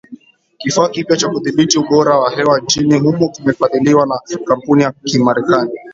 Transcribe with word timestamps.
Kifaa 0.57 0.89
kipya 0.89 1.17
cha 1.17 1.29
kudhibiti 1.29 1.79
ubora 1.79 2.19
wa 2.19 2.31
hewa 2.35 2.59
nchini 2.59 2.99
humo 2.99 3.29
kimefadhiliwa 3.29 4.07
na 4.07 4.19
kampuni 4.45 4.83
ya 4.83 4.91
kimarekani 4.91 5.71